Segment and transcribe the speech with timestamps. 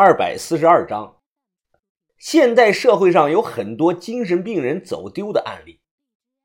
[0.00, 1.20] 二百四十二章，
[2.18, 5.80] 现代社会上有很多精神病人走丢的案例，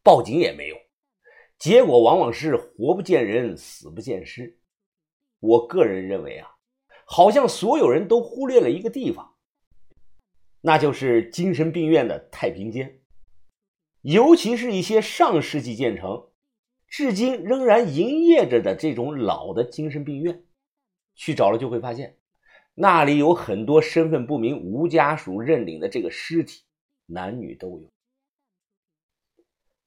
[0.01, 0.75] 报警也没有，
[1.59, 4.57] 结果往往是活不见人，死不见尸。
[5.39, 6.49] 我个人认为啊，
[7.05, 9.35] 好像所有人都忽略了一个地方，
[10.61, 13.01] 那就是精神病院的太平间，
[14.01, 16.29] 尤其是一些上世纪建成、
[16.87, 20.43] 至今仍然营业着的这种老的精神病院，
[21.13, 22.17] 去找了就会发现。
[22.75, 26.63] 那里有很多身份不明、无家属认领的这个尸体，
[27.05, 27.87] 男女都有。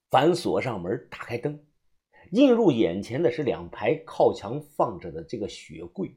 [0.09, 1.65] 反锁上门，打开灯，
[2.31, 6.17] 映入眼前的是两排靠墙放着的这个雪柜。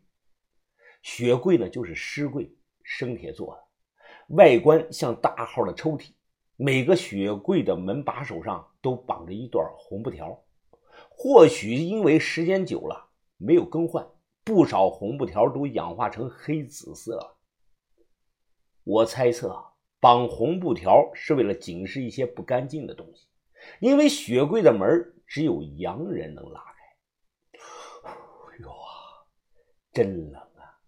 [1.02, 6.12] 雪柜呢，就是尸柜，生铁做的，外观像大号的抽屉。
[6.56, 10.44] 每个雪柜的门把手上都绑着一段红布条，
[11.10, 14.06] 或许因为时间久了没有更换。
[14.44, 17.38] 不少红布条都氧化成黑紫色了。
[18.84, 19.64] 我猜测
[20.00, 23.28] 绑红布条是为了警示一些不干净的东西，
[23.80, 27.60] 因为雪柜的门只有洋人能拉开。
[28.64, 29.28] 哟啊，
[29.94, 30.80] 真冷啊！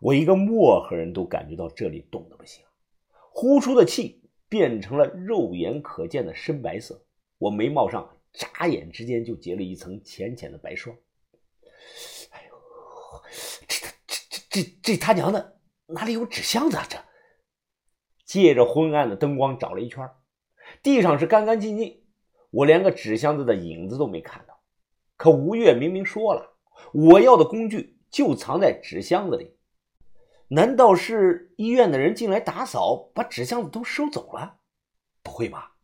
[0.00, 2.64] 我一个漠河人都感觉到这里冻得不行，
[3.30, 7.04] 呼出的气变成了肉眼可见的深白色。
[7.38, 10.96] 我眉毛上眨眼之间就结了一层浅浅的白霜。
[13.66, 16.86] 这这这、这、这他娘的哪里有纸箱子啊？
[16.88, 16.98] 这
[18.24, 20.06] 借着昏暗的灯光找了一圈，
[20.82, 22.02] 地上是干干净净，
[22.50, 24.60] 我连个纸箱子的影子都没看到。
[25.16, 26.54] 可吴越明明说了，
[26.92, 29.56] 我要的工具就藏在纸箱子里，
[30.48, 34.58] 难道是医院的人进来打扫，把纸箱子都收走了？
[35.22, 35.74] 不会吧？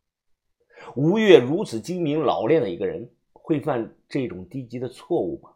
[0.94, 5.53] 吴越如此精明老练的一个人，会犯这种低级的错误吗？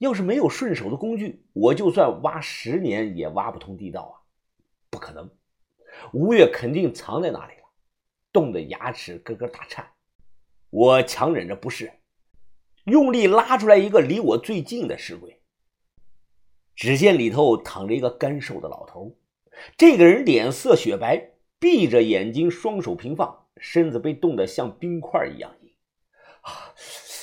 [0.00, 4.14] 要是没有顺手的工具，我就算挖十年也挖不通地道啊！
[4.88, 5.30] 不可能，
[6.14, 7.68] 吴越肯定藏在那里了，
[8.32, 9.86] 冻得牙齿咯咯打颤。
[10.70, 11.92] 我强忍着不适，
[12.84, 15.42] 用力拉出来一个离我最近的尸柜。
[16.74, 19.18] 只见里头躺着一个干瘦的老头，
[19.76, 25.70] 这个人脸色雪白，闭着眼睛，双手平放，身子被冻得像冰块一样硬。
[26.40, 26.72] 啊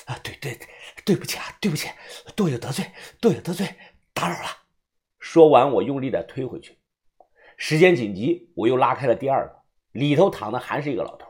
[0.08, 0.68] 啊，对对对。
[1.16, 1.88] 不起啊，对不起，
[2.36, 2.92] 多有得罪，
[3.22, 3.76] 多有得罪，
[4.14, 4.50] 打扰了。
[5.20, 6.78] 说完，我用力的推回去。
[7.56, 9.64] 时间紧急，我又拉开了第二个，
[9.94, 11.28] 里头躺的还是一个老头。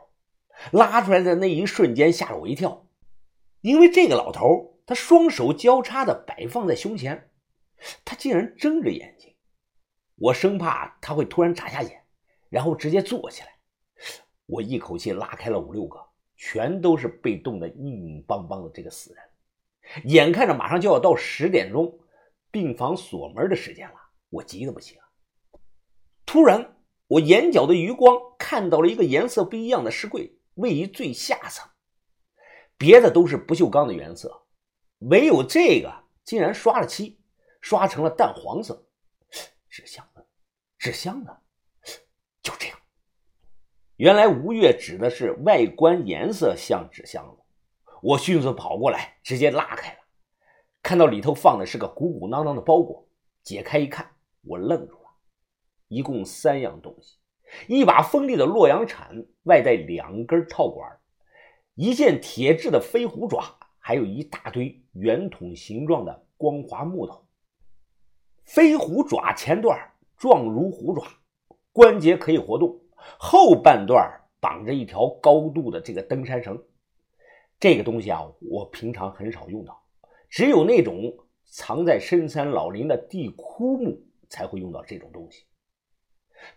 [0.72, 2.88] 拉出来的那一瞬间，吓了我一跳，
[3.62, 7.30] 因为这个老头他双手交叉的摆放在胸前，
[8.04, 9.36] 他竟然睁着眼睛。
[10.16, 12.04] 我生怕他会突然眨下眼，
[12.50, 13.60] 然后直接坐起来。
[14.48, 16.07] 我一口气拉开了五六个，
[16.38, 19.24] 全都是被冻得硬邦邦的这个死人。
[20.06, 22.00] 眼看着马上就要到十点钟，
[22.52, 23.96] 病房锁门的时间了，
[24.30, 24.98] 我急得不行。
[26.26, 26.78] 突然，
[27.08, 31.70] 我眼角的余光看到了一个颜色不一样的尸柜，位于最下层。
[32.78, 34.44] 别的都是不锈钢的原色，
[35.00, 37.20] 唯有这个竟然刷了漆，
[37.62, 38.86] 刷成了淡黄色。
[39.70, 40.26] 纸箱子，
[40.78, 41.32] 纸箱子，
[43.98, 47.44] 原来吴越指的是外观颜色像纸箱子。
[48.04, 50.00] 我迅速跑过来，直接拉开了，
[50.84, 53.08] 看到里头放的是个鼓鼓囊囊的包裹。
[53.42, 54.08] 解开一看，
[54.44, 55.10] 我愣住了，
[55.88, 57.18] 一共三样东西：
[57.68, 61.00] 一把锋利的洛阳铲，外带两根套管，
[61.74, 67.26] 一件铁制的飞虎爪，还有一大堆圆筒形状的光滑木头。
[68.44, 69.80] 飞虎爪前段
[70.18, 71.08] 状如虎爪，
[71.72, 72.80] 关节可以活动，
[73.18, 74.10] 后半段
[74.40, 76.62] 绑着一条高度的这个登山绳。
[77.60, 79.84] 这个东西啊，我平常很少用到，
[80.30, 81.12] 只有那种
[81.46, 84.00] 藏在深山老林的地枯木
[84.30, 85.46] 才会用到这种东西。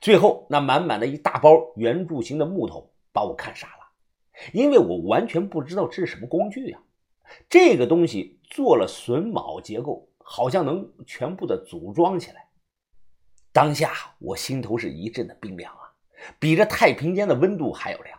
[0.01, 6.83] 最后那满满的一大包圆柱形的木头把我看傻了，因为我完全不知道这是什么工具呀。
[7.49, 12.49] 这个东西做了榫卯结构，好像能全部的组装起来。
[13.53, 15.90] 当下我心头是一阵的冰凉啊，
[16.39, 18.19] 比这太平间的温度还要凉。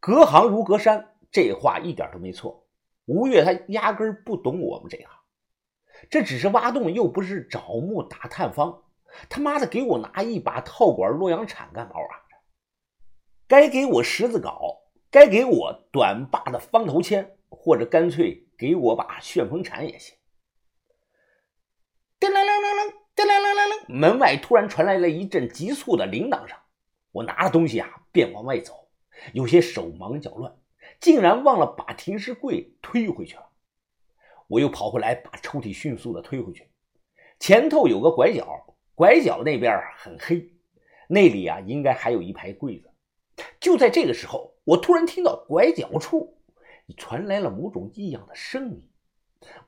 [0.00, 1.10] 隔行如隔山。
[1.32, 2.68] 这话一点都没错，
[3.06, 5.08] 吴越他压根不懂我们这行，
[6.08, 8.84] 这只是挖洞，又不是找墓打探方。
[9.28, 12.38] 他妈的，给我拿一把套管洛阳铲干嘛玩意儿？
[13.48, 20.16] 该给我十字镐，该给我短把的方头钎，或者干脆给我把旋风铲也行。
[22.20, 26.56] 叮铃铃铃铃，叮铃铃铃铃，门外突然传来了一阵急促的铃铛声。
[27.14, 28.88] 我拿了东西啊，便往外走，
[29.32, 30.52] 有些手忙脚乱。
[30.98, 33.48] 竟然忘了把停尸柜推回去了，
[34.48, 36.68] 我又跑回来把抽屉迅速的推回去。
[37.38, 40.52] 前头有个拐角，拐角那边很黑，
[41.06, 42.90] 那里啊应该还有一排柜子。
[43.60, 46.36] 就在这个时候，我突然听到拐角处
[46.96, 48.90] 传来了某种异样的声音。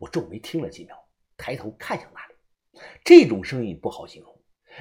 [0.01, 0.97] 我皱眉听了几秒，
[1.37, 2.35] 抬头看向那里。
[3.05, 4.37] 这种声音不好形容，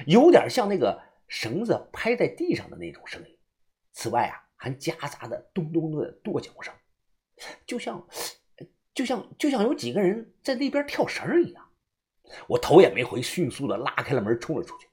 [0.06, 3.38] 有点像那个绳子拍在地上的那种声音。
[3.92, 6.72] 此外啊，还夹杂着咚咚的跺脚声，
[7.66, 8.06] 就像，
[8.94, 11.70] 就像，就像有几个人在那边跳绳一样。
[12.48, 14.88] 我头也没回，迅速的拉开了门，冲了出去。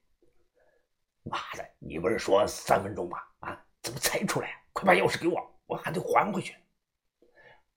[1.24, 3.18] 妈的，你不是说三分钟吗？
[3.40, 4.64] 啊，怎么才出来？
[4.72, 6.56] 快把钥匙给我，我还得还回去。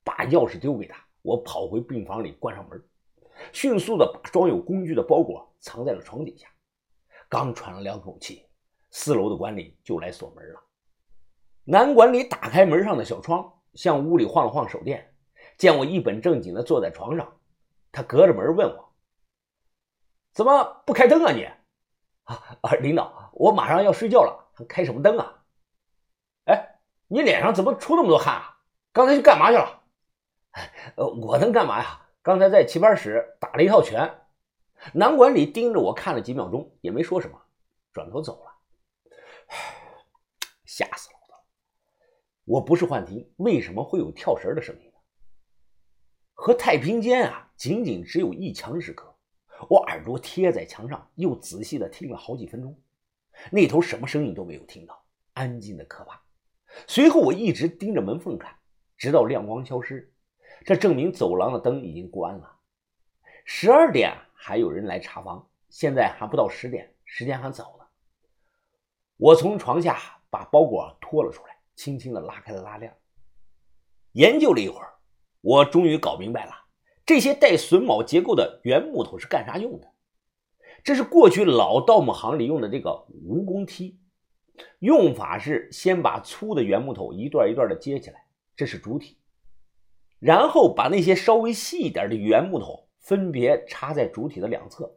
[0.05, 2.81] 把钥匙丢给他，我跑回病房里，关上门。
[3.53, 6.49] 迅速的把装有工具的包裹藏在了床底下，
[7.29, 8.46] 刚喘了两口气，
[8.99, 10.61] 四楼的管理就来锁门了。
[11.65, 15.15] 男管理打开门上的小窗，向屋里晃了晃手电，
[15.59, 17.31] 见我一本正经的坐在床上，
[17.93, 18.95] 他隔着门问我
[20.33, 21.45] ：“怎么不开灯啊你
[22.25, 25.45] ？”“啊 啊，领导，我马上要睡觉了，还开什么灯啊
[26.47, 28.57] ？”“哎，你脸上怎么出那么多汗啊？
[28.95, 29.83] 刚才去干嘛去了
[30.97, 34.23] ？”“呃，我能干嘛呀？”刚才在棋牌室打了一套拳，
[34.95, 37.39] 男管理盯着我看了几秒钟，也没说什么，
[37.93, 38.56] 转头走了。
[40.65, 41.45] 吓死老子了！
[42.45, 44.93] 我不是幻听，为什么会有跳绳的声音呢？
[46.35, 49.15] 和太平间啊，仅仅只有一墙之隔。
[49.71, 52.79] 我耳朵贴在墙上，又仔细的听了好几分钟，
[53.51, 55.03] 那头什么声音都没有听到，
[55.33, 56.23] 安静的可怕。
[56.87, 58.55] 随后我一直盯着门缝看，
[58.99, 60.13] 直到亮光消失。
[60.65, 62.59] 这证明走廊的灯已经关了。
[63.45, 67.86] 十二点还有人来查房，现在还不到十点，时间还早呢。
[69.17, 69.99] 我从床下
[70.31, 72.95] 把包裹拖了出来，轻轻地拉开了拉链。
[74.13, 74.95] 研究了一会儿，
[75.41, 76.53] 我终于搞明白了，
[77.05, 79.93] 这些带榫卯结构的圆木头是干啥用的？
[80.85, 82.91] 这是过去老盗墓行里用的这个
[83.27, 83.99] 蜈蚣梯，
[84.79, 88.25] 用法是先把粗的圆木头一段一段的接起来，
[88.55, 89.19] 这是主体。
[90.19, 94.91] 然后把那些稍微细一点的圆木头分别插在主体的两侧，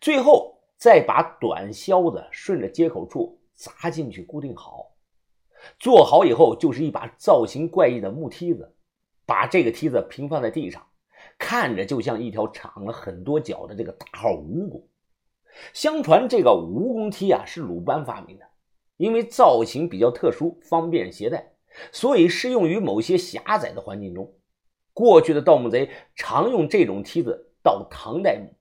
[0.00, 4.90] 最后再把短销子顺着接口处砸进去固定好。
[5.78, 8.74] 做好以后就是一把造型怪异的木梯子，
[9.24, 10.86] 把这个梯子平放在地上，
[11.38, 14.82] 看着就像一条长了很多脚的这个大号蜈蚣。
[15.72, 18.44] 相传这个蜈蚣梯啊是鲁班发明的，
[18.96, 21.52] 因为造型比较特殊，方便携带。
[21.90, 24.32] 所以适用于某些狭窄的环境中。
[24.92, 28.54] 过去的盗墓贼常用这种梯子盗唐代墓，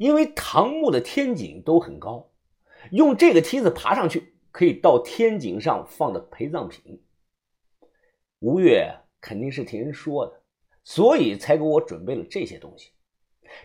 [0.00, 2.26] 因为唐墓的天井都很高，
[2.90, 7.02] 用这个梯子爬上去可以到天井上放的陪葬品。
[8.38, 10.40] 吴越肯定是听人说的，
[10.84, 12.92] 所以才给我准备了这些东西。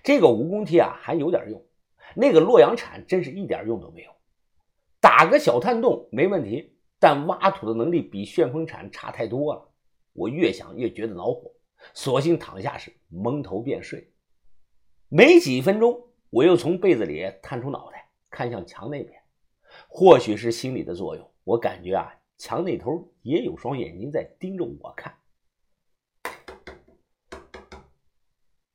[0.03, 1.65] 这个蜈蚣梯啊还有点用，
[2.13, 4.11] 那个洛阳铲真是一点用都没有。
[4.99, 6.73] 打个小探洞没问题。
[6.97, 9.69] 但挖土的能力比旋风铲差太多了，
[10.13, 11.51] 我越想越觉得恼火，
[11.93, 14.11] 索性躺下时蒙头便睡。
[15.09, 16.04] 没几分钟，
[16.35, 19.23] 我又从被子里探出脑袋，看向墙那边。
[19.87, 25.17] 或许是心理的作用，我感觉啊，墙那头也有双眼睛在盯着我看。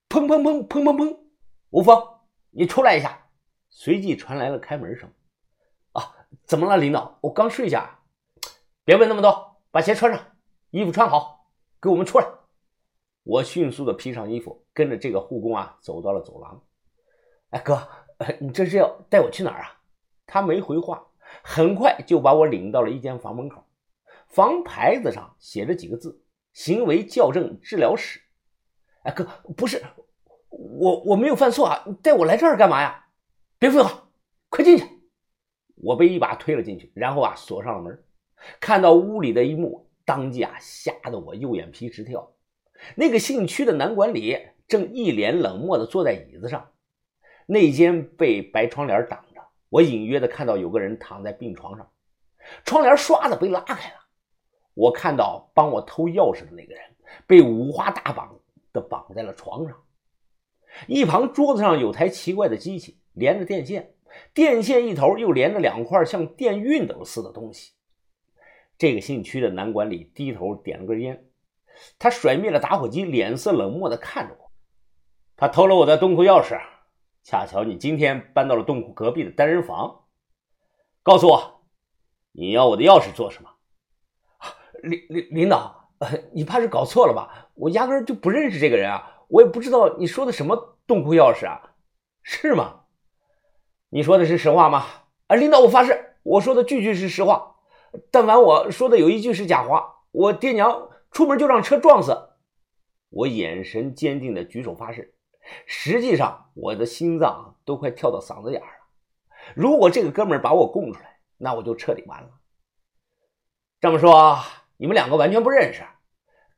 [0.08, 1.18] 砰砰砰砰砰砰！
[1.68, 2.02] 吴峰，
[2.48, 3.28] 你出来一下。
[3.68, 5.12] 随即传来了开门声。
[5.92, 7.18] 啊，怎么了，领导？
[7.20, 8.00] 我刚睡下。
[8.86, 10.38] 别问那么多，把鞋穿上，
[10.70, 12.26] 衣服穿好，给我们出来。
[13.22, 16.64] 我迅速的披上衣服，跟着这个护工啊走到了走廊。
[17.50, 17.88] 哎，哥，
[18.40, 19.80] 你这是要带我去哪儿啊？
[20.26, 21.04] 他没回话，
[21.42, 23.64] 很快就把我领到了一间房门口。
[24.28, 26.22] 房牌子上写着几个字
[26.54, 28.20] ：“行为校正治疗室。”
[29.02, 29.24] 哎，哥，
[29.56, 29.82] 不是
[30.48, 31.82] 我，我没有犯错啊！
[31.86, 33.06] 你带我来这儿干嘛呀？
[33.58, 34.08] 别废话，
[34.48, 34.84] 快进去！
[35.74, 38.04] 我被一把推了进去，然后啊锁上了门。
[38.60, 42.32] 看到屋里的一幕，当即啊吓得我右眼皮直跳。
[42.94, 44.38] 那个姓屈的男管理
[44.68, 46.70] 正一脸冷漠地坐在椅子上，
[47.50, 51.90] 内间被白窗帘挡着，我隐约的看到有个人躺在病床上，
[52.64, 53.96] 窗帘唰的被拉开了。
[54.74, 56.80] 我看到帮我偷钥匙的那个人
[57.26, 58.38] 被五花大绑
[58.72, 59.76] 的绑在了床上，
[60.86, 63.94] 一旁桌子上有台奇怪的机器，连着电线，
[64.32, 67.72] 电线一头又连着两块像电熨斗似的东西。
[68.78, 71.26] 这个姓屈的男管理低头点了根烟，
[71.98, 74.52] 他甩灭了打火机，脸色冷漠的看着我。
[75.36, 76.60] 他偷了我的东库钥匙，
[77.22, 80.04] 恰巧你今天搬到了洞窟隔壁的单人房。
[81.02, 81.62] 告诉我，
[82.32, 83.50] 你要我的钥匙做什么？
[84.82, 85.90] 领领领导，
[86.32, 87.50] 你怕是搞错了吧？
[87.54, 91.74] 我压根就不认识这个人啊，我也不知道你说的什么洞窟钥匙啊，
[92.22, 92.84] 是吗？
[93.90, 94.86] 你说的是实话吗？
[95.26, 97.56] 啊，领导，我发誓，我说的句句是实话。
[98.10, 102.30] 但凡我说的有一句是假话，我爹娘出门就让车撞死。
[103.10, 105.14] 我眼神坚定的举手发誓，
[105.66, 108.68] 实际上我的心脏都快跳到嗓子眼了。
[109.54, 112.30] 如果这个哥们把我供出来，那我就彻底完了。
[113.80, 114.38] 这么说，
[114.76, 115.82] 你们两个完全不认识，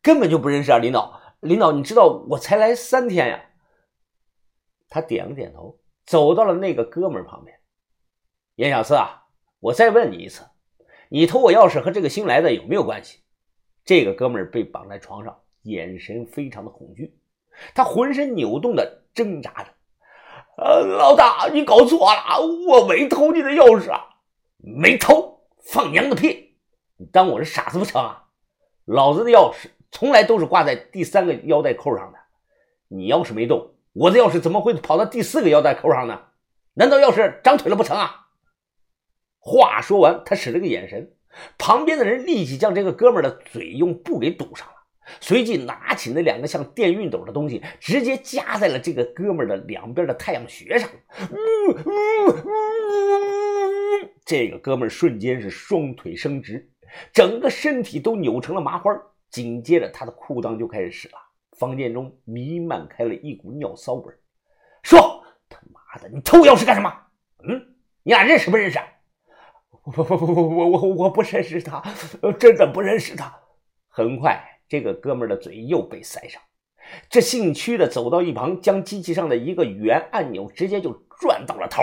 [0.02, 1.20] 根本就不认识啊，领导。
[1.40, 3.44] 领导，你知道我才来三天呀。
[4.88, 7.58] 他点了点头，走到了那个哥们儿旁边。
[8.56, 9.26] 严小四啊，
[9.58, 10.44] 我再问你一次，
[11.08, 13.22] 你偷我钥匙和这个新来的有没有关系？
[13.84, 17.18] 这个哥们儿被绑在床上，眼神非常的恐惧，
[17.74, 19.66] 他浑身扭动的挣扎着。
[20.56, 24.04] 呃，老大，你搞错了，我没偷你的钥匙啊，
[24.58, 26.56] 没偷，放娘的屁！
[26.98, 28.24] 你当我是傻子不成啊？
[28.84, 29.70] 老子的钥匙。
[29.94, 32.18] 从来都是挂在第三个腰带扣上的，
[32.88, 36.18] 你要是没动，我的钥匙怎么会跑到第四个腰带扣上呢？
[36.72, 38.28] 难道钥匙长腿了不成啊？
[39.38, 41.14] 话说完，他使了个眼神，
[41.58, 44.74] 旁边的人立即将这个哥们的嘴用布给堵上了，
[45.20, 50.88] 随即拿起那两个像电熨斗的东西，直接夹在了这个哥们的两边的太阳穴上。
[54.24, 56.70] 这个哥们瞬间是双腿伸直，
[57.12, 58.90] 整个身体都扭成了麻花。
[59.30, 61.14] 紧接着，他的裤裆就开始湿了，
[61.58, 64.12] 房间中弥漫开了一股尿骚味
[64.82, 66.94] 说：“他妈的，你偷钥匙干什么？
[67.48, 68.78] 嗯，你俩认识不认识
[69.84, 71.82] ？”“我我我我我我不认识他，
[72.38, 73.34] 真的不认识他。”
[73.88, 76.40] 很快，这个哥们的嘴又被塞上。
[77.08, 81.82] 这姓屈的走到一旁，将机器上的一个圆按钮直接就转到了头。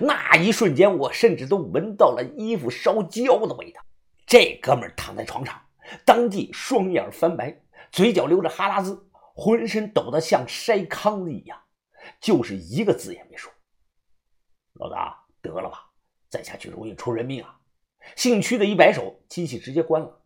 [0.00, 3.80] 那一瞬间，我甚至都闻到了衣服烧焦的味道。
[4.26, 5.60] 这哥们躺在床上。
[6.04, 11.58] 当即双眼翻白，嘴角流着哈喇子，浑身抖得像筛糠子一样，
[12.20, 13.50] 就是一个字也没说。
[14.74, 15.86] 老大，得了吧，
[16.28, 17.58] 再下去容易出人命啊！
[18.14, 20.20] 姓屈的一摆手，机器直接关了。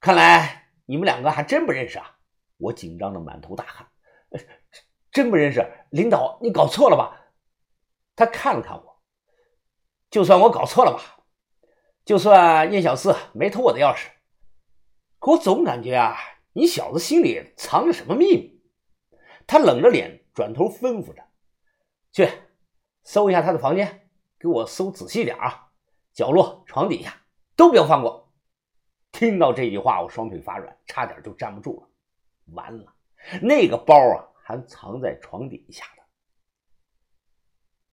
[0.00, 0.57] 看来
[0.88, 2.16] 你们两个还真不认识啊！
[2.56, 3.86] 我紧张的满头大汗，
[5.12, 5.62] 真不认识。
[5.90, 7.26] 领导，你搞错了吧？
[8.16, 9.02] 他看了看我，
[10.08, 11.26] 就算我搞错了吧，
[12.06, 14.08] 就算叶小四没偷我的钥匙。
[15.18, 16.16] 可我总感觉啊，
[16.54, 18.62] 你小子心里藏着什么秘密。
[19.46, 21.22] 他冷着脸转头吩咐着
[22.12, 22.26] ：“去
[23.02, 25.68] 搜一下他的房间，给我搜仔细点啊，
[26.14, 27.14] 角落、床底下
[27.54, 28.26] 都不要放过。”
[29.12, 31.88] 听到这句话，我双腿发软，差点就站不住了。
[32.54, 32.92] 完了，
[33.42, 35.84] 那个包啊，还藏在床底下。